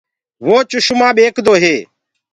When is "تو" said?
1.63-1.73